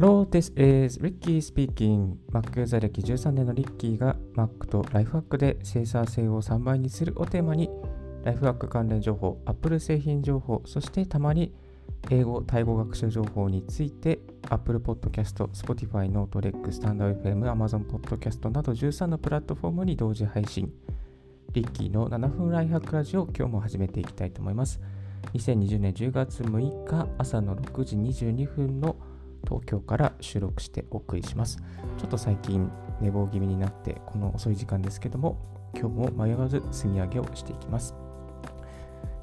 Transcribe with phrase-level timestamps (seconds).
[0.00, 2.16] Hello, this is Ricky speaking.
[2.32, 7.68] Mac ユーザー歴13年のリッキーが Mac とライフハックで生産性を3倍にするをテーマに
[8.24, 11.52] ライフハック関連情報、Apple 製品情報、そしてたまに
[12.10, 20.72] 英語・タイ語学習情報について Apple Podcast、Spotify、Note、Rex、StandFM、Amazon Podcast など13のプラットフォームに同時配信。
[21.52, 24.80] リッキーの7分ライフハックラジオ今日も始めていきたいと思います。
[25.34, 28.96] 2020年10月6日朝の6時22分の
[29.44, 31.58] 東京から収録してお送りします。
[31.98, 35.38] ちょっと最近寝坊気味になってこの遅い時間ですけども
[35.74, 37.94] 今日も迷わず積み上げをしていきます。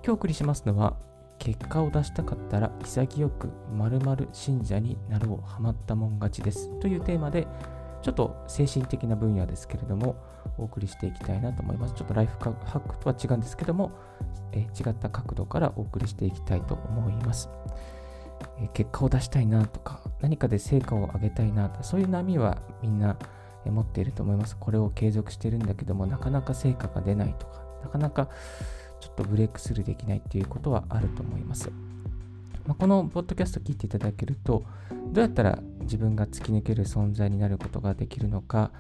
[0.04, 0.98] 今日お送りしますのは
[1.40, 7.48] 結果を出したかったら潔く〇〇信者になろうハマったもん勝ちですというテーマで
[8.02, 10.16] ちょっと精神的な分野ですけれども
[10.58, 11.94] お送りしていきたいなと思います。
[11.94, 13.92] ちょっとライフハックとは違うんですけども、
[14.54, 17.50] え違った角度からお送りしていきたいと思います。
[18.60, 23.18] え結果を出したいなとか、何かで成果を上げたいなとそういう波はみんな
[23.66, 24.56] 持っていると思います。
[24.58, 28.30] これを継続してるんだけども、なかなか成果が出ないとか、なかなか
[29.00, 31.72] ちょっとブレイクスルーできないっていうことはあると思います。
[32.66, 34.66] まあ、このポッドキャスト聞いていただけると、
[35.14, 38.72] どうやったら自分が突き抜ける存在になることができるのか、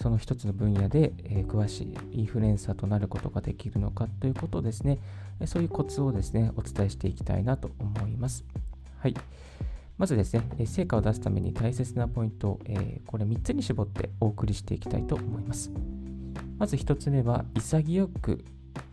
[0.00, 4.98] その一つの分野で、えー、詳しいインフルエンサーとなることができるのかということをですね、
[5.46, 8.44] そういうコツをですね、お伝えしていきたいなと思います。
[9.02, 9.14] はい。
[9.98, 15.72] まずですね、成果を出すために大切なポイントを、えー、これ3つに絞ってお送りしていきたいと思います。
[16.56, 18.44] まず1つ目は、潔く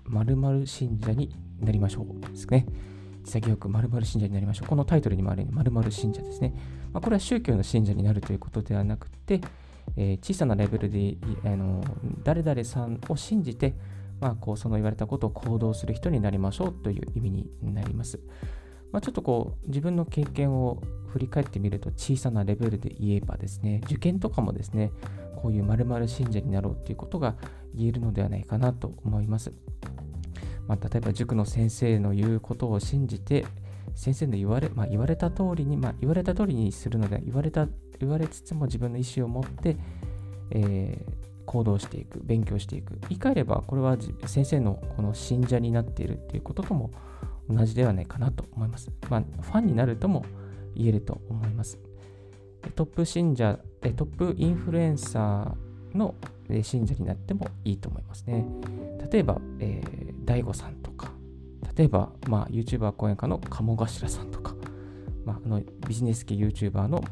[0.05, 2.65] 〇〇信者になりましょうですね。
[3.23, 4.67] 潔く〇〇信者になりましょう。
[4.67, 6.55] このタイトルにもあるように〇〇信者ですね。
[6.91, 9.41] まあ、これは宗教の信者になるということではなくて、
[9.95, 11.83] えー、小さなレベルであの
[12.23, 13.75] 誰々さんを信じて、
[14.19, 18.19] まあ、こうその言われたことを行動する人になりましょうという意味になります。
[18.91, 24.91] まあ、ちょっとこう自分の経験を振り返ってみると小さなレベルで言えばですね受験とかもですね
[25.35, 27.35] こういう〇〇信者になろうということが
[27.73, 29.53] 言えるのではないかなと思います。
[30.67, 33.45] まあ、例えば塾の先生の言うことを信じて
[33.95, 37.67] 先生の言われ,、まあ、言われた通りに、まあ、言われた通りにするので言われた
[37.99, 39.77] 言われつつも自分の意思を持って、
[40.51, 46.91] えー、行動していく勉強していく言い換えればこれは先生のこの信者になっているっていうこととも
[47.49, 48.91] 同じではないかなと思います。
[49.09, 50.23] まあ、ファンになるとも
[50.75, 51.79] 言えると思います。
[52.75, 56.15] トップ信者、トップインフルエンサーの
[56.61, 58.45] 信者になってもいいと思いますね。
[59.11, 61.11] 例えば、えー、大悟さんとか、
[61.75, 64.55] 例えば、まあ、YouTuber 講演家の鴨頭さんとか、
[65.25, 67.03] まあ、あのビジネス系 YouTuber の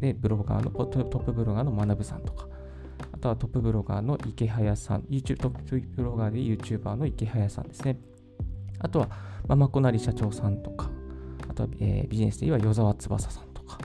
[0.00, 2.48] でブロガーのトップブロガーの学さんとか、
[3.12, 7.98] あとはトップブロガーの池早さん、YouTube トップブロガーで YouTuber の池早さんですね。
[8.78, 9.08] あとは、
[9.48, 10.90] ママコナリ社長さんとか、
[11.48, 13.78] あとは、えー、ビジネスで言えば与沢翼さんとか、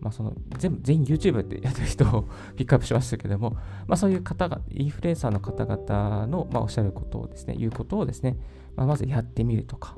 [0.00, 2.24] まあ、その全部全員 YouTube ってやってる人を
[2.56, 3.50] ピックアップしましたけども、
[3.86, 8.36] まあ、そういう方が、インフルエンサーの方々の、まあ、おっしゃることをですね、言うことをですね、
[8.76, 9.96] まあ、まずやってみるとか、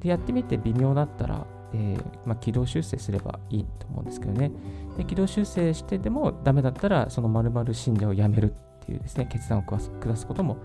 [0.00, 4.50] でやってみて微妙だったら、えーまあ、軌道修正すればいいと思うんですけどね。
[4.96, 10.58] で軌道修正してでもダメだったら、その〇〇信者をやめるっていうですね、決断を下すことも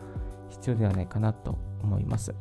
[0.50, 2.34] 必要ではないかなと思います。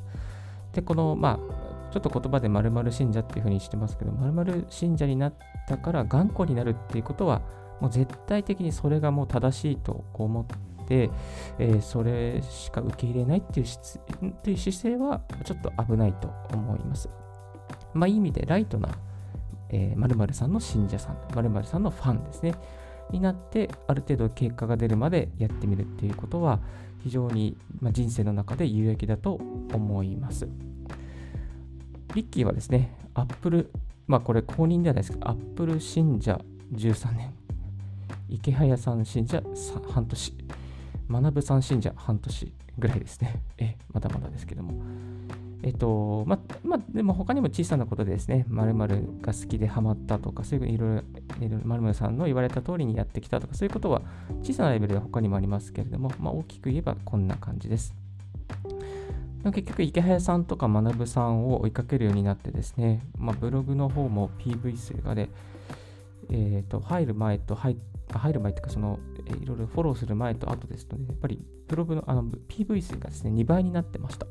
[0.77, 5.35] で、この、まあ、ちょっと言葉で〇〇信者っていうふうにしてますけど、〇〇信者になっ
[5.67, 7.41] たから頑固になるっていうことは、
[7.81, 10.45] もう絶対的にそれがもう正しいと思っ
[10.87, 11.11] て、
[11.59, 13.67] えー、それしか受け入れないっていう
[14.43, 17.09] という姿勢はちょっと危ないと思います。
[17.95, 18.91] まあ、いい意味でライトな、
[19.71, 22.55] えー、〇〇さんの信者さん、〇〇さんのファンですね、
[23.11, 26.61] になって、ある程度結果が出るまでやってみるっていうことは、
[27.03, 29.35] 非常に、ま、人生の中で有益だと
[29.73, 30.49] 思います。
[32.15, 33.71] リッキーはですね、アップル、
[34.07, 35.13] まあこれ公認ではないです。
[35.13, 36.41] けど、アップル信者
[36.73, 37.33] 13年、
[38.29, 39.43] 池早さん信者
[39.93, 40.35] 半年、
[41.09, 42.53] 学さん信者半年。
[42.79, 43.43] ぐらいですね。
[43.59, 44.75] え、まだまだですけども。
[45.63, 54.03] えっと、ま、までも他にも小さなことでですね、〇〇が好きでハマったとか、そういういろいろ、〇〇さんの言われた通りにやってきたとか、そういうことは
[54.43, 57.95] 小さなレベルで他にもありますけれども、まあ、大きく言えばこんな感じです。
[59.45, 65.31] 結局、池早さんとか学さんを追いかけるようになってですね、まあ、ブログの方も PV 数がで、
[66.31, 67.77] えー、と入る前と入っ
[68.13, 68.99] 入る前というか、その、
[69.43, 74.27] いろいろフォローする前と後ですので、やっぱりブログのあの PV 数がですね、2倍になってました。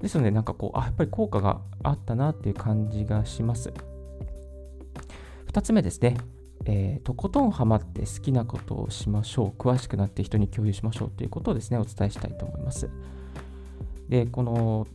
[0.00, 3.72] ですので、なんかこう、あ、やっぱり効果があったなっていう感じがします。
[5.52, 6.16] 2つ目ですね。
[6.64, 9.60] えー、とことんハマって好きなことをしましょう。
[9.60, 12.90] 詳しくなって人に共有しましょうということをですね、お伝えしたいと思います。
[14.08, 14.86] で、この、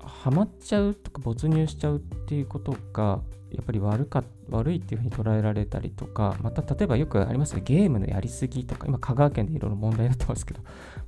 [0.00, 10.60] ハマっちゃうとか没入しちゃうっていうことが、やっぱり悪か悪いっていうふうに捉えられたりとか、また例えばよくありますね、ゲームのやりすぎとか、今香川県でいろいろ問題になってますけど、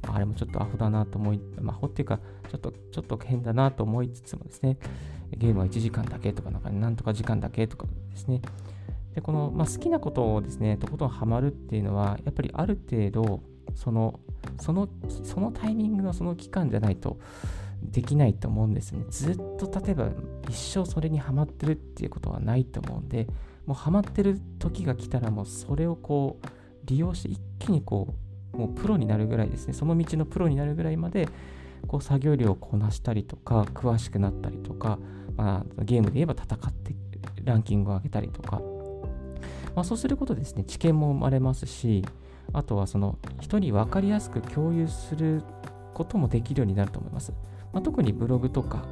[0.02, 2.18] まあ、あれもちょっとアホだなと思い、まあ、アホっていうか、
[2.50, 4.78] ちょっと、ちょっと変だなと思いつつもですね、
[5.36, 8.40] ゲームは1時間だけとか、なんかなんとか時間だけとかですね、
[9.14, 13.42] で、この、まあ、好きなことをですね、とことんハマるっていうのは、やっぱりある程度、
[13.74, 14.20] その、
[14.58, 14.88] その、
[15.24, 17.18] そのタイミングのその期間じゃないと、
[17.82, 19.04] できないと思うんですね。
[19.10, 20.08] ずっと例えば
[20.48, 23.26] 一生それにハマってるっていうことはないと思うんで、
[23.66, 26.46] もうハマってる時が来たらもうそれをこう
[26.84, 28.14] 利用して一気にこ
[28.54, 31.28] う、もうプロになるぐらいですね、その道のプロになるぐらいまで
[31.86, 34.98] こう作業量をこなしたりとか、詳しくなったりとか、
[35.36, 36.94] まあ、ゲームで言えば戦って
[37.44, 38.60] ランキングを上げたりとか、
[39.74, 42.04] まあ、そうすることですね、知見も生まれますし、
[42.52, 45.42] あとはその人に分かりやすく共有する
[45.94, 47.32] こともできるようになると思います。
[47.72, 48.84] まあ、特にブログとか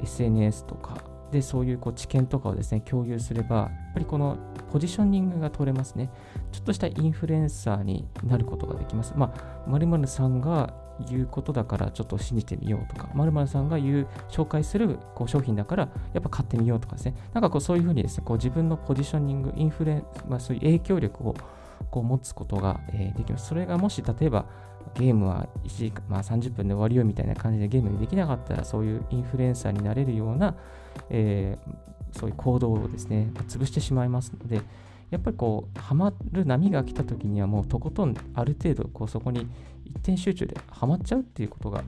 [0.00, 0.96] SNS とか
[1.32, 4.36] でそういうこう知見とかをですね共有すればやっぱりこの
[4.70, 6.10] ポジショニングが取れますね。
[6.50, 9.14] ちょっとしたインフルエンサーになることができます。
[9.16, 10.74] まあ〇〇さんが
[11.08, 17.14] 言うことだからちょっと信じてみようとか〇〇さんが言う紹介するこう商品だからやっぱ買ってみようとかですね。
[17.32, 21.34] なんかこうそういうふうにですねこう自分のポジショニングインフルエン、まあ、そういう影響力を
[21.90, 23.48] こう持つことが、え、できます。
[23.48, 24.46] それがもし例えば
[24.94, 30.56] ゲームは1時間、まあ、30分で終わりよみたいな感じでゲームでできなかったらそういうインフルエンサーになれるような、
[31.10, 34.60] えー、そういう行動をですね、潰してしまいますので、
[35.10, 39.46] やっぱりこう、ハマる波が来た時にはもうとことんある程度こうそこに
[39.84, 41.84] 一点集中でハマっちゃうっていうことが、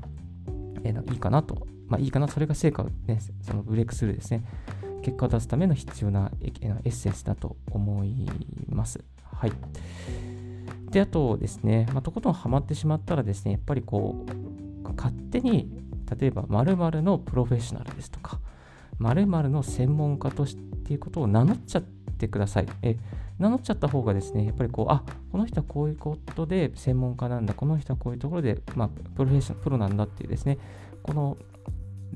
[0.83, 1.67] えー、いいかなと。
[1.87, 4.45] まあいいかな、それが成果をね、そのブレイクスルーですね。
[5.03, 8.27] 結果を出すための必要なエッセンスだと思い
[8.71, 9.05] ます。
[9.23, 9.53] はい。
[10.95, 15.69] で、あとですね、まあ、とことんハマってしまったらですね、やっぱりこう、勝手に、
[16.21, 18.39] 例えば〇〇のプロフェッショナルですとか、
[19.01, 20.57] 〇〇の専門家とし
[20.87, 22.69] ていうことを名乗っちゃってください。
[22.83, 22.97] え
[23.41, 25.03] 名乗っちゃった方がですね、やっぱりこう、あ
[25.33, 30.59] この人はこういうことで専門家なんだ、この人はこういうところで、まあ、プロフェッショナル、プロなんだっていうですね、
[31.03, 31.37] この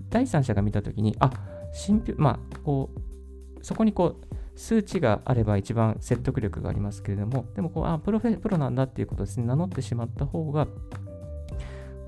[0.09, 1.33] 第三者が見たときに、あ、
[1.73, 4.29] 信憑、まあ、こう、そこにこう、
[4.59, 10.67] 数値があれば一番説得力がありますけれども、でもこう、あ、プロフェプロなんだっていうことですね、名乗ってしまった方が、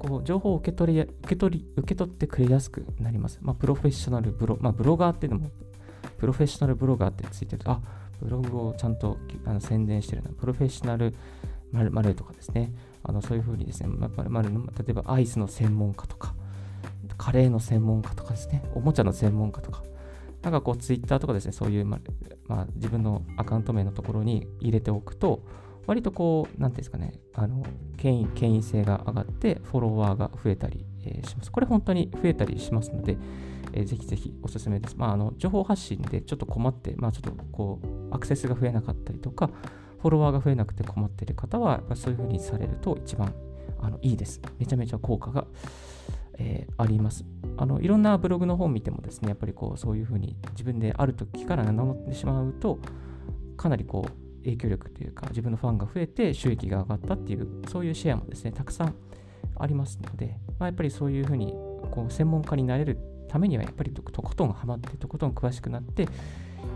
[0.00, 3.38] こう情報を受け取り受け取り受け取ってくれやすくなります。
[3.40, 5.50] まあ、プロフェッショナルブロ、まあ、ブロガーっていうのも、
[6.18, 7.80] プロフェッショナルブロガーってついてると、あ、
[8.20, 11.14] ブログをちゃんとあの宣伝してるな、プロフェッショナル
[11.72, 12.72] まるとかですね、
[13.04, 16.34] あのそういうふうにですね、まるまるの例えばアイスの専門家とか、
[17.16, 19.84] カレーの専門家とかですね、おもちゃの専門家とか、
[20.42, 21.98] なんかこう、ツイッターとかですね、そういう、ま
[22.46, 25.42] まあ、自分のアカウント名のところに入れておくと、
[25.86, 27.64] 割とこう、なんていうんですかね、あの
[27.96, 31.50] 権威権威性が上がって、フォロワーが増えたり、えー、します。
[31.50, 33.18] これ本当に増えたりしますので、
[33.72, 34.96] えー、ぜひぜひおすすめです。
[34.96, 39.50] まあ、あの情報発信でちょっと困って、まあ、ちょっとこう、アクセスが増えなかったりとか、
[40.00, 43.34] フォロワーが増えなくて困っている方は、そういうふうにされると一番
[43.80, 44.40] あのいいです。
[44.58, 45.46] めちゃめちゃ効果が
[46.40, 47.24] えー、あります。
[47.58, 52.78] あのいろんなブログの本見てもですね、やっぱりこうそういうふうに自分である時から名乗ってしまうと、
[53.56, 58.94] かなりこう影響力というか、自分のファンが増えて収益が上がったっていう、そういうシェアもですね、たくさん
[59.58, 61.52] ありますので、まあ、やっぱりそういうふうに
[61.90, 62.98] こう専門家になれる
[63.28, 66.08] ためには、やっぱりとことんハマって、とことん詳しくなって、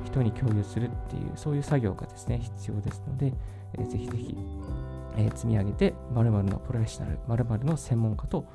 [0.04, 3.32] 人に共有するっていう、そういう作業がですね、必要ですので、
[3.78, 4.36] えー、ぜひぜひ、
[5.16, 8.46] え、積み上げて、〇〇のプロフェッショナル、〇〇の専門家と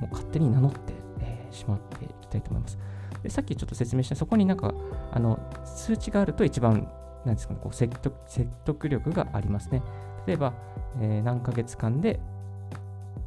[0.00, 2.78] もう勝手に名乗って、えー、しまっていきたいと思います。
[3.22, 4.72] でさっきちょっと説明した、そこになんか、
[5.12, 6.88] あの、数値があると一番、
[7.24, 9.82] なんですかね、こう説得説得力がありますね。
[10.26, 10.54] 例えば、
[11.00, 12.20] えー、何ヶ月間で、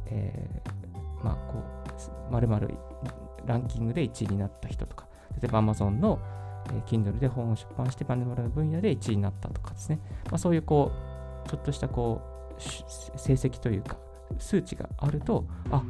[0.06, 1.62] えー、まあ、こ
[2.28, 2.74] う、まるまる
[3.46, 5.06] ランキングで1位になった人とか、
[5.40, 6.18] 例えば Amazon の、
[6.68, 10.00] えー、Kindle で本を出版して、まるまるの分野で1位になったとかですね。
[10.26, 10.90] まあ、そういうこ
[11.46, 12.22] う、ちょっとしたこ
[12.56, 13.96] う、成績というか、
[14.38, 15.82] 数値があると、あ、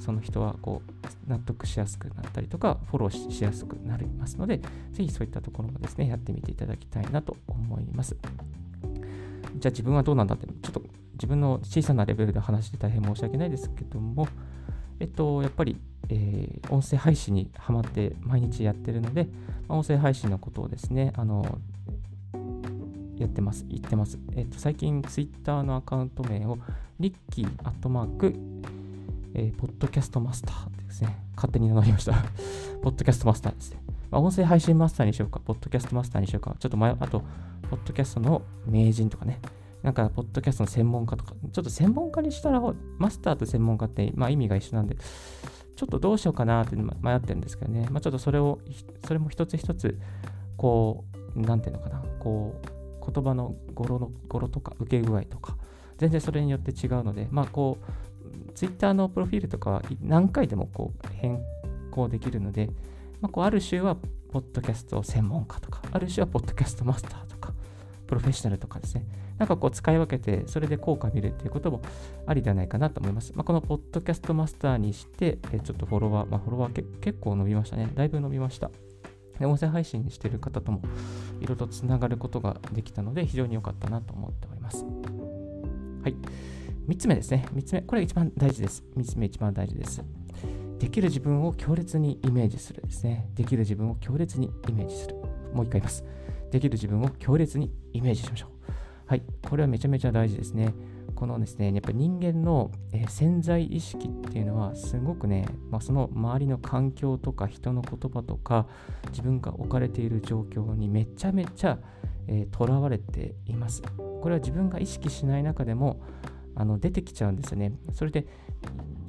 [0.00, 4.58] その人はこう納得しやすくなったりとか、フォローしやすくなりますので、
[4.92, 8.16] ぜひそういったところもですね、やってみていただきたいなと思います。
[9.56, 14.26] じゃあ自分はどうなんだって、ちょっと自分の小さなレベルで話して大変申し訳ないですけども、
[14.98, 15.76] えっと、やっぱり、
[16.08, 19.24] えー、音声配信にハマって毎日やってるので、
[19.68, 21.58] まあ、音声配信のことをですね、あの、
[23.18, 23.66] やってます。
[23.68, 24.18] 言ってます。
[24.32, 26.58] えっと、最近、Twitter のアカウント名を、
[26.98, 28.34] リッキーアットマーク
[29.34, 32.12] えー、ポッドキャストマスターってですね、勝手に名乗りました。
[32.82, 33.82] ポッドキャストマスターですね。
[34.10, 37.22] まあ、音声配信マスターにしようか、ポッドキャストマスターにしようか、ちょっと前、あと、
[37.70, 39.40] ポッドキャストの名人とかね、
[39.82, 42.60] なんか、ポッドキャストの専門家とか、ちょっと専門家にしたら、
[42.98, 44.96] マスターと専門家って、まあ、意味が一緒なんで、
[45.76, 48.58] ちょっとどうしようかなって迷ってるんですけどね、まあ、ちょっとそれを、
[49.06, 49.98] それも一つ一つ、
[50.58, 55.56] こう、なんていうのかな、こう、言葉の語呂の語呂とか受け具合とか、
[55.98, 57.84] 全然それによって違うので、まあこう、
[58.54, 61.40] Twitter のプロフィールとかは何回でもこう変
[61.90, 62.68] 更できるので、
[63.20, 63.96] まあ、こうある種は
[64.32, 67.52] ポッドキャスト専門家とか、ある種はポッドキャストマスターとか、
[68.06, 69.06] プロフェッショナルとかですね、
[69.38, 71.80] なんかこう使い分けて、それで効果を見るっていうことも
[72.26, 73.32] ありではないかなと思います。
[73.34, 77.90] まあ、このポッドキャストマスターにして、えちょっとフォロワー、まあ、フォロワー結構伸びましたね。
[77.94, 78.70] だいぶ伸びました。
[79.38, 80.82] で音声配信してる方とも
[81.40, 84.84] いろいろとつながることができたので、非常に良かったなと思っております。
[84.84, 86.14] はい。
[86.88, 87.46] 3つ目ですね。
[87.54, 87.82] 3つ目。
[87.82, 88.84] これ一番大事です。
[88.96, 90.02] 3つ目一番大事です。
[90.78, 93.28] できる自分を強烈にイメージするですね。
[93.34, 95.16] できる自分を強烈にイメージする。
[95.52, 96.04] もう一回言います。
[96.50, 98.72] できる自分を強烈にイメージしましょう。
[99.06, 99.22] はい。
[99.48, 100.72] これはめちゃめちゃ大事ですね。
[101.14, 102.70] このですね、やっぱり人間の、
[103.08, 108.66] 潜在意識っていうのはすごくね、まあ、その周りの環境とか人の言葉とか
[109.10, 113.82] 自分が置かれている状況にめちゃめちゃとら、えー、われています。
[113.82, 116.00] これは自分が意識しない中でも
[116.54, 117.72] あの出てきちゃうんですよね。
[117.92, 118.26] それで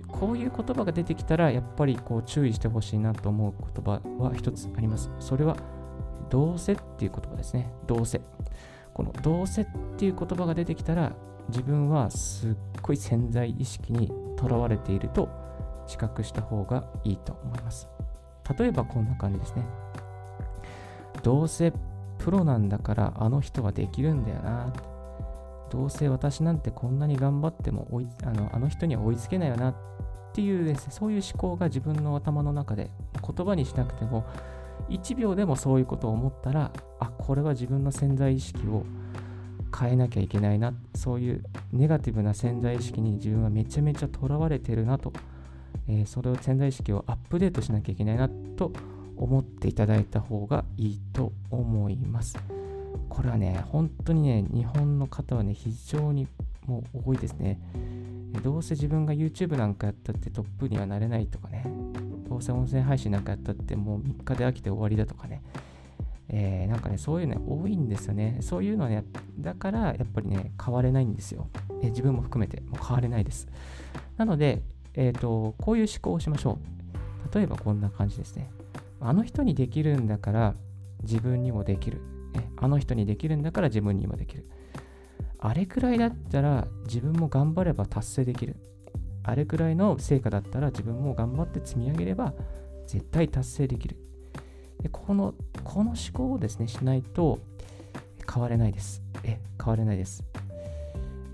[0.07, 5.09] こういう言葉が出てきたらやっぱりこう注意してほしいなと思う言葉は一つあります。
[5.19, 5.55] それは
[6.29, 7.71] どうせっていう言葉ですね。
[7.87, 8.21] どうせ。
[8.93, 9.65] このどうせっ
[9.97, 11.13] ていう言葉が出てきたら
[11.49, 15.29] 自分はすっごい潜在意識にとらわれていると
[15.85, 17.87] 自覚した方がいいと思います。
[18.57, 19.65] 例えばこんな感じですね。
[21.23, 21.73] どうせ
[22.17, 24.73] プロなんだからあの人はできるんだよな。
[25.71, 29.75] どうせ私なんてこんなに頑張っても追いあのあの人には追いつけないよなっ
[30.33, 32.89] ていうですね、そういう思考が自分の頭の中で
[33.21, 34.25] 言葉にしなくても
[34.89, 38.85] 1秒でもそういうことを思ったら、あ、これは自分の潜在意識を
[39.77, 45.13] 変えなきゃいけないな、そういうネガティブな潜在意識に自分はめちゃめちゃとらわれてるなと、
[45.87, 48.71] えー、それを潜在意識をアップデートしなきゃいけないなと
[49.15, 52.60] 思っていただいた方がいいと思います。
[53.11, 56.29] これはね、本当にね、日本の方はね、非常に
[56.65, 57.59] もう多いですね。
[58.41, 61.65] どうせ自分が YouTube なんかやったってトップにはなれないとかね、
[62.29, 65.43] どうせ音声配信なんかやったってもう3日で飽きて終わりだとかね、
[66.29, 68.37] えー、なんかね、そういうの多いんですよね。
[68.39, 69.03] そういうのね、
[69.37, 71.49] だからやっぱりね、変われないんですよ。
[71.81, 73.49] えー、自分も含めて、もう変われないです。
[74.15, 74.61] なので、
[74.93, 76.59] えっ、ー、と、こういう思考をしましょ
[77.29, 77.35] う。
[77.35, 78.49] 例えばこんな感じですね。
[79.01, 80.55] あの人にできるんだから
[81.03, 82.10] 自分にもできる。
[82.33, 84.47] ね、あの人にできるんだから自分にもできる。
[85.39, 88.55] あれくらいだったら自分も頑張れば達成できる。
[89.23, 92.33] あれくらいの成果だったら自分も頑張って積み上げれば
[92.87, 93.97] 絶対達成できる。
[94.81, 97.39] でこのこの思考をですね、しないと
[98.31, 99.01] 変われないです。
[99.23, 100.23] え、変われないです。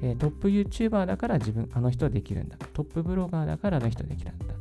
[0.01, 2.57] えトップ YouTuber だから自分、あの人はできるんだ。
[2.73, 4.56] トップブロガーだからあの人はできるんだ。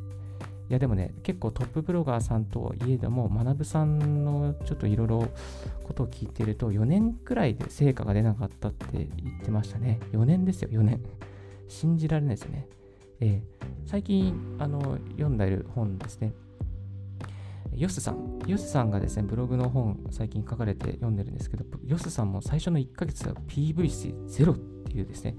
[0.69, 5.27] いやでもね、結構トップブロガーさんといえども、学さんのちょっといろいろ
[5.83, 9.99] ことを聞いてると、4年くらいで成果が出なかったって言ってましたね。
[10.11, 11.01] 4年ですよ、4年。
[11.69, 12.67] 信じられないですよね。
[13.19, 16.33] えー、最近あの読んでいる本ですね。
[17.73, 24.07] ヨスさん、ヨスさんがですね、ブログの本最近書かれて読んでるんですけど、ヨスさんも最初の1ヶ月は PV 数
[24.43, 25.37] 0っていうですね、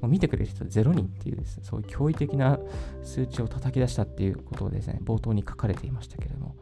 [0.00, 2.58] もう見てくれる人0人っていうです、ね、そういう驚異的な
[3.02, 6.56] 数値を叩き出したっていうことをですね、冒頭に書かれていましたけれども、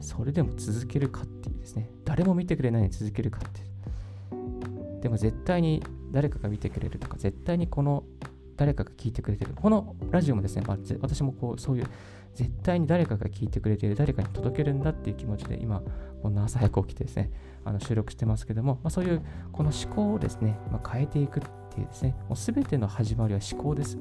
[0.00, 3.68] それでも続けるかっていうですね、誰も見てくれないのに続けるかって。
[5.00, 8.04] でも絶対に誰かが見てくれるとか、絶対にこの
[8.56, 9.52] 誰かが聞いてくれてる。
[9.54, 11.86] このラジオもですね、まあ、私もこうそういう
[12.34, 15.82] 絶対に誰かが聞いてくれている、誰かに届けるんだっていう気持ちで今、
[16.22, 17.30] こんな朝早く起きてですね、
[17.64, 21.42] あの収録してますけども、まあ、そういうこの思考をですね、まあ、変えていくっ
[21.74, 23.98] ていうですね、もう全ての始まりは思考です。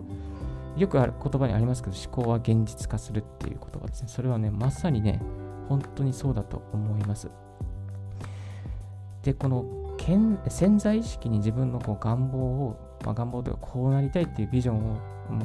[0.78, 4.08] よくある言葉にありますけど、思考は現実化するっていう言葉ですね。
[4.08, 5.22] それはね、まさにね、
[5.70, 7.30] 本当にそうだと思います。
[9.24, 9.66] で、この
[10.48, 14.98] 潜在意識に自分のこう願望をまあ、願望ではこうなりたいっていうビジョンを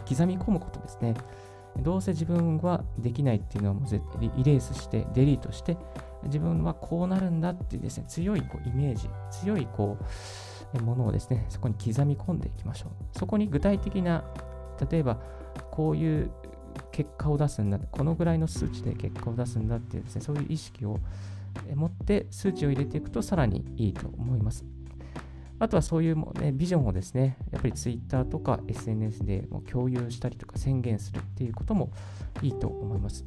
[0.09, 1.15] 刻み込むことですね。
[1.79, 3.89] どうせ自分はできないっていうのはもう
[4.37, 5.77] イレースして、デリートして、
[6.25, 10.05] 自分はこうなるんだっていうですね、強いこうイメージ、強いこう
[10.81, 13.19] ものをですね、そこに刻み込んでいきましょう。
[13.19, 14.25] そこに具体的な、
[14.91, 15.21] 例えば
[15.71, 16.31] こういう
[16.91, 20.99] 結果を出すんだ、このぐらいの数値で結果を出すんだっていうですね、そういう意識を
[21.75, 24.65] 持って数値を入れていくとさらにいいと思います。
[25.59, 31.93] あとはそういうも、ね、ビジョンをですね、やっぱり Twitter とか SNS でも共有したりとか宣言するっていうことも
[32.43, 33.25] いいと思います。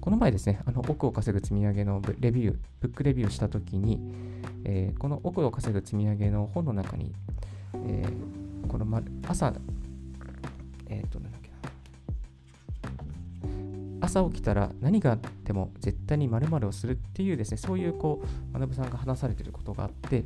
[0.00, 4.00] この前ですね、あの奥を稼ぐ積み上げのレビュー、ブックレビューしたときに、
[4.64, 7.12] えー、この奥を稼ぐ積み上げの本の中に、
[7.86, 9.52] えー、この、ま、朝、
[10.88, 11.50] えっ、ー、と、なんだっけ
[13.98, 18.22] な、朝起きたら何があっても絶対に〇〇をするっていうですね、そういうこ
[18.54, 20.24] う、学さんが話されてることがあって、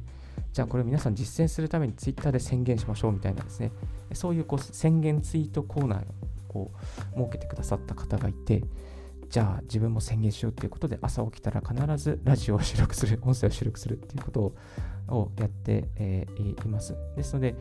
[0.52, 3.72] じゃあこれ皆さん実践するためにツイッターで宣言しましょうみたいなですね、
[4.12, 6.04] そういうこう宣言ツイートコーナー
[6.56, 6.70] を
[7.16, 8.62] 設けてくださった方がいて、
[9.34, 14.54] じゃあ自分も宣言しようっていうことで朝起きたら必ずラジオを収録する、音声を収録するっていうこと
[15.08, 16.94] をやって、えー、います。
[17.16, 17.56] ですので、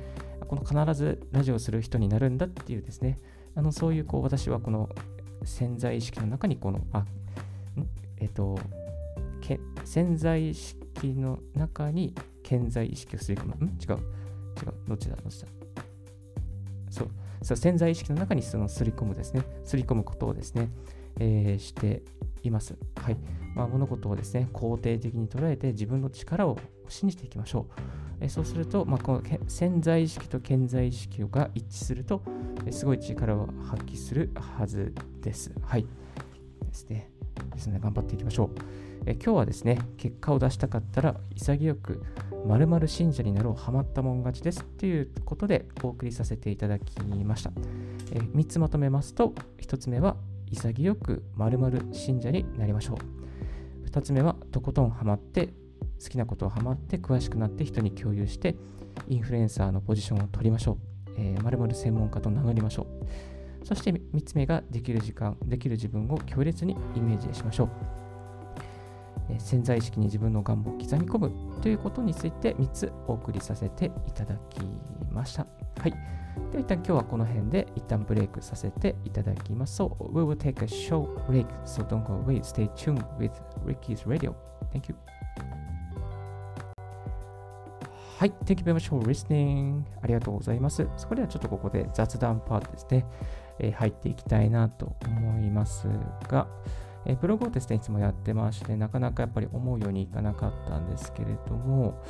[0.47, 3.19] この必ずラジオをする人になるんだっていうですね、
[3.55, 4.87] あのそういうこう私はこの
[5.45, 7.05] 潜在意識の中にこの、あ、
[8.19, 8.59] えっ、と、
[9.83, 12.13] 潜在意識の中に
[12.43, 13.65] 潜在意識を吸い込む。
[13.65, 13.69] ん？
[13.69, 13.99] 違う。
[14.63, 14.73] 違う。
[14.89, 15.15] どっちだ？
[15.15, 15.47] どっちだ？
[16.91, 17.09] そう。
[17.41, 19.41] そう潜在意識の中にそのすり込むですね。
[19.63, 20.69] すり込むことをですね、
[21.19, 22.03] えー、して
[22.43, 22.75] います。
[22.95, 23.17] はい。
[23.55, 26.57] まあ、物事をですね、肯定的に捉えて自分の力を
[26.89, 27.81] 信じていきましょう。
[28.21, 32.21] えー、そうすると、まあ、この潜在意識と潜在意識が一致すると、
[32.65, 35.53] えー、すごい力を発揮するはずです。
[35.61, 35.85] はい。
[36.65, 37.09] ですね。
[37.53, 38.49] ですね、頑張っていきましょう。
[39.05, 42.03] え今日はですね、結果を出したかったら潔く
[42.45, 47.51] 〇〇信者になろう、ハマったもん勝ちですっていうことでお送りさせていただきました。
[48.11, 50.15] え3つまとめますと、1つ目は
[50.53, 53.87] 潔く〇〇信者になりましょう。
[53.87, 55.53] 2つ目はとことんハマって
[56.01, 58.55] 好きなことをハマって詳しくなって人に共有して
[59.07, 60.77] インフルエンサーのポジションを取りましょう。
[61.17, 62.87] えー、〇〇専門家と名乗りましょ
[63.63, 63.65] う。
[63.65, 67.69] そして3つ目ができる時間、できる自分を強烈にイメージしましょう。
[69.29, 74.59] えー、潜在意識に自分の願望を刻み込むということについて3つお送りさせていただき
[75.11, 75.62] ました。
[75.79, 75.91] はい。
[76.51, 79.81] では一旦今日はこの辺で一旦ブレイクさせていただきます。
[79.81, 82.41] So, we will take a short break, so don't go away.
[82.41, 83.31] Stay tuned with
[83.65, 84.33] Ricky's Radio.
[84.71, 84.95] Thank you.
[88.17, 89.83] はい、Thank you very much for listening.
[90.01, 90.87] ありがとうございます。
[90.95, 93.05] それではちょっとここで雑談パートですね、
[93.59, 95.87] えー、入っていきたいなと思います
[96.29, 96.47] が、
[97.05, 102.01] えー、ブログをですね、いつもやってまして、なかなかやっぱり思うようにいかなかったんですけれども、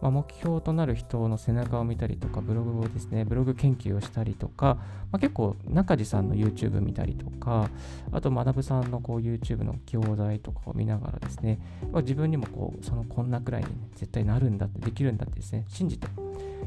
[0.00, 4.76] まあ、目標となる人の背中を見たりとか、ブログをですね、ブログ研究をしたりとか、
[5.10, 7.70] まあ、結構中地さんの YouTube 見たりとか、
[8.12, 11.58] あと学さんのこう YouTube の教材とかを見ながらですね、
[11.92, 16.06] まあ、自分にもこう、そのこんなくらいに、ね、絶対なるんだって、できるんだってですね、信じて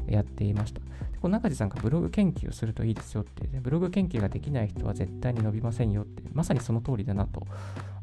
[0.08, 0.80] やっていました。
[0.80, 7.46] でこう中地さんがブログ研究をするといいですよって、ね、ブログ研究ができない人は絶対に伸びませんよって、まさにその通りだなと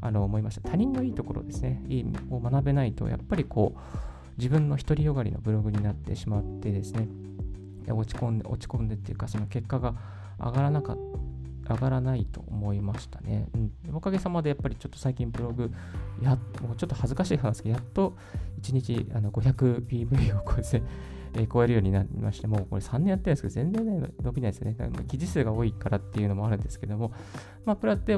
[0.00, 0.68] あの思いました。
[0.68, 3.78] 他人のいいところですね、いいを学べないと、やっぱりこう、
[4.38, 7.08] 自分の独りよがりのブログになってしまってですね、
[7.88, 9.94] 落ち込んで、落ち込んでっていうか、その結果が
[10.38, 11.26] 上がらなかった。
[11.68, 13.48] 上がらないと思いましたね。
[13.54, 15.70] うん、おかげさまでやっぱりちょっと最近ブログ、
[16.22, 18.16] やもうちょっと恥ずかしい話ですけど、やっと
[18.62, 20.82] 1日あの 500PV をこうですね、
[21.34, 24.76] えー、超えるようになりまして、もうこれ3年やってるんですけど、全然ね、伸びないですね。
[25.08, 27.12] 記事数が多いからっていうのもあるんですけども、
[27.64, 28.16] まあ、プラって、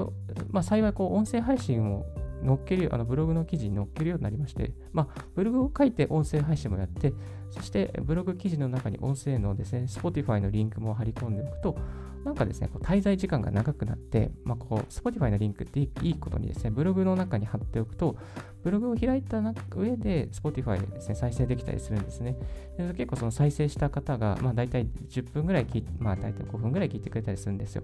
[0.50, 2.04] まあ、幸いこう音声配信を
[2.44, 7.12] 載っける、あのブログの記事に載っけるようになりまして、まあ、ブログを書いて音声配信もやって、
[7.50, 11.76] そしてブログ記事の中に音声のですね、Spotify のリンクも貼り込んでおくと、
[12.24, 18.16] なんかですね、こう滞在時間が長くなって、まあ、こう Spotify のリンクっていいことにですね、ブログの中に貼っておくと、
[18.62, 19.40] ブログを開いた
[19.74, 22.36] 上で Spotify ですね、再生できたりするんですね。
[22.76, 27.82] で結構その再生した方が、まあ、大体10分ぐらい聞いまあ、大体5分ぐらい聞いてくれたりするんですよ。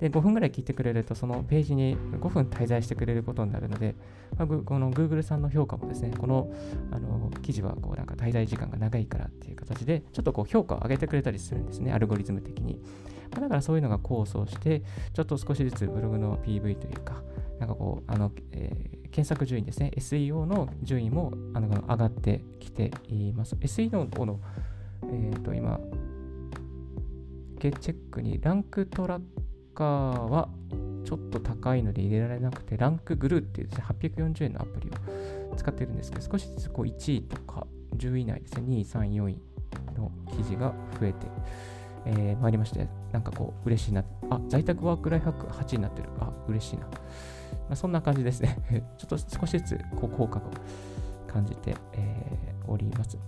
[0.00, 3.94] で、5分ぐらい聞いてくれると、そのページに5分滞在してくれることになるので、
[4.36, 6.52] まあ、この Google さんの評価もですね、この
[6.90, 12.80] あの記事はこうなんか滞在時間が長いからっていう形で、ちょっとこう評価を上げてくれたりするんですね、アルゴリズム的に。
[13.30, 17.22] まあ、だからそういうのが構想して、ちょっと少しずつブログの PV というか、
[17.58, 23.54] なんかこう、あの、えー、検索順位ですね、SEO の順位もあの上がってきています。
[23.56, 24.40] SEO の、
[25.04, 25.80] えっ、ー、と、今、
[27.60, 29.22] チェックにランクトラッ
[29.74, 30.48] カーは
[31.04, 34.90] ちょっと高いので入れられなくて、ランクグルーっていうですね、840円のアプリ
[35.52, 39.38] を使ってるんですけど、少しずつこう1位とか10位以内ですね、2位、3位、4位
[39.96, 41.26] の記事が増えて、
[42.06, 44.04] えー、まいりまして、なんかこう、嬉しいな。
[44.30, 46.08] あ、在宅ワークライフハック8位になってる。
[46.20, 46.86] あ、嬉しいな。
[46.86, 46.90] ま
[47.70, 48.58] あ、そんな感じですね。
[48.98, 50.42] ちょっと少しずつこう効果を
[51.26, 53.18] 感じて、えー、おります。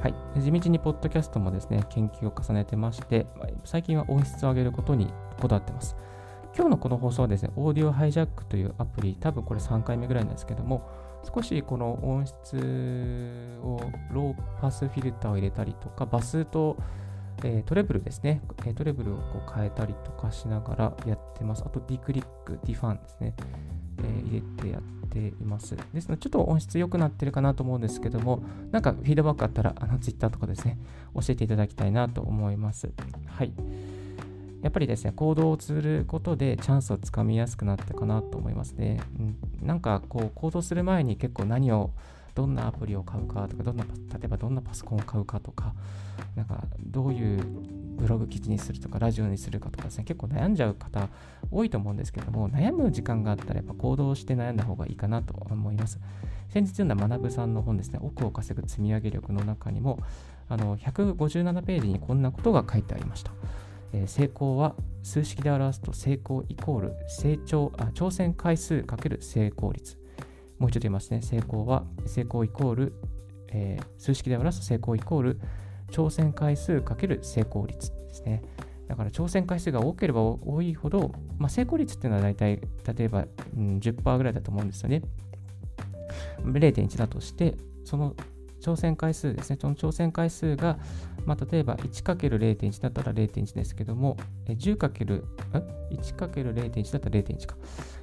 [0.00, 3.26] はい、地道にポッドキャストもですね、研究を重ねてまして、
[3.64, 5.94] 最近は音質を上げることにこだわってます。
[6.56, 10.88] 今日のこの放送はですね、オーディオハイジャックというアプリ、多分これ3回目ぐらいなんですけども、
[11.34, 13.78] 少しこの音質を
[14.10, 16.78] ローパスフィルターを入れたりとか、バスと、
[17.44, 21.62] えー、トレブルですね、えー、トレブルをこう変えたりとかしながらやってます。
[21.64, 23.34] あと D クリック、D ファンですね、
[23.98, 25.76] えー、入れてやっています。
[25.76, 30.78] ですので、ちょっと音質良くなってるかなと思うんですけども、なんかフィードバックあったら、あの、Twitter とかですね、
[31.14, 32.90] 教えていただきたいなと思います。
[33.26, 33.52] はい。
[34.62, 39.00] やっぱりですね、行動をすることでチャンスをつかみやすくなったかなと思いますね。
[39.18, 39.22] う
[39.64, 41.90] ん、なんかこう、行動する前に結構何を、
[42.34, 43.90] どんなアプリを買うかとか、どんな、例
[44.24, 45.74] えばどんなパソコンを買うかとか、
[46.36, 47.42] なんかどういう
[47.96, 51.08] ブログ記事にするとか、ラジオにするかとかですね、結構悩んじゃう方
[51.50, 55.98] 多いと思うんですけども、悩む時間があったらやっぱ行動して悩んだ方がいいかなと思います。
[56.48, 59.98] 先日読んだ学さんの本ですね、奥を稼ぐ積み上げ力の中にも、
[60.48, 63.32] あの157ページにこんなことが書いてありました。
[63.92, 69.99] え、成功は数式で表すと成功イコール成長あ挑戦回数×成功率。
[70.60, 71.22] もう一度言いますね。
[71.22, 72.92] 成功は成功イコール、
[73.48, 75.40] えー、数式で表す成功イコール
[75.90, 78.42] 挑戦回数かける成功率ですね。
[78.86, 82.60] だから挑戦回数が多ければ多いほど、まあ、成功率っていうのは大体、
[82.96, 83.24] 例えば、
[83.56, 85.02] うん、10%ぐらいだと思うんですよね。
[86.44, 88.14] 0.1だとして、その
[88.60, 90.78] 挑戦回数ですね、その挑戦回数が、
[91.24, 97.56] まあ、例えば 1×0.1 だったら0.1ですけども、10×1×0.1 だったら0.1か。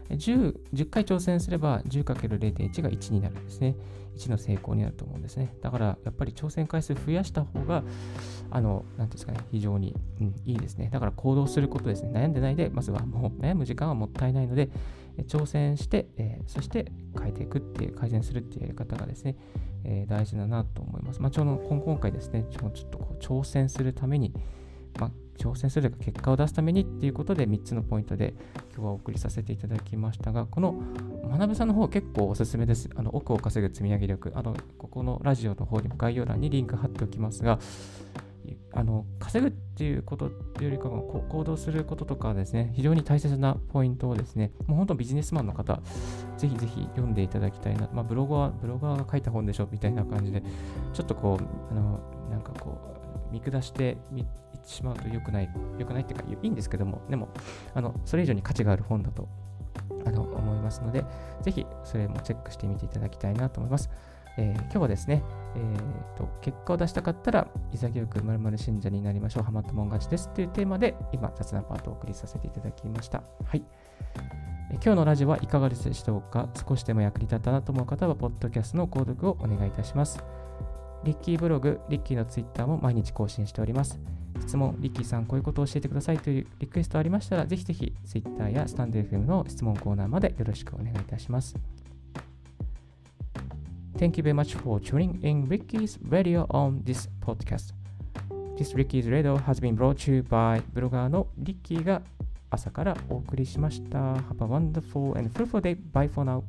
[0.10, 3.76] 10, 10回挑戦すれば 10×0.1 が1になるんですね。
[4.18, 5.54] 1の成功になると思うんですね。
[5.62, 7.84] だからやっぱり挑戦回数増やした方が、
[8.50, 10.90] あの、なんですかね、非常に、うん、いいですね。
[10.92, 12.12] だから行動することですね。
[12.14, 14.70] 悩んでないで、まずはもう悩む時間はもったいないので、
[15.24, 19.36] 挑戦して、え、そして変えていくっていう、改善するっていうやり方がですね、
[19.84, 21.22] え、大事だなと思います。
[21.22, 24.34] まあ、ちょうど今回ですね、ちょっとこう挑戦するために、
[25.00, 28.34] まあ、挑戦するか結果を出すためにっていうことで3つのポイントで
[28.74, 30.76] 今日はお送りさせていただきましたが、この
[31.30, 32.90] 学さんの方結構おすすめです。
[32.96, 34.32] あの奥を稼ぐ積み上げ力。
[34.34, 37.60] あのここのラジオの方にも概要欄にリンク貼っておきますが、
[38.74, 45.82] あの稼ぐっていうことっていうよりかは行動することとかですね、非常に大切なポイントをですね、もう本当ビジネスマンの方、
[46.38, 47.90] ぜひぜひ読んでいただきたいな。
[47.94, 50.44] まあ、ブロガー、ブロガーが書いた本でしょみたいな感じで、
[50.94, 52.78] ちょっとこう、あの、なんかこ
[53.30, 57.30] う、見下していってしまうと良くない、良くないっていうか、いいんですけども、でも、
[57.74, 59.28] あの、それ以上に価値がある本だと
[60.06, 61.06] あの思いますので、
[61.42, 63.90] ぜひそれもチェックしてみていただきたいなと思います。
[64.38, 65.24] えー、今日はですね、
[65.56, 73.24] えーと、結果を出したかったら、潔くまる信者になりましょう、ハマったもん勝ちですというテーマで、今、雑なパートをお送りさせていただきました。
[73.44, 73.64] はい。
[74.70, 80.24] え今日のラジオはいかがでしたでしょうか少しでも役に立ったなと思う方は、ポッドキャストの購読をお願いいたします。
[81.04, 84.00] リッキーブログ、リッキーのツイッターも毎日更新しております。
[84.42, 91.56] 質問、リッキーさん、こういうことを教えてくださいというリクエストありましたら、ぜひぜひツイッターやスタンド FM の質問コーナーまでよろしくお願いいたします。
[93.98, 97.74] Thank you very much for tuning in Ricky's Radio on this podcast.
[98.56, 102.04] This Ricky's Radio has been brought to you by ブロガーのリッキーが
[102.52, 103.98] 朝からお送りしました。
[103.98, 105.78] Have a wonderful and fruitful day.
[105.92, 106.44] Bye for now.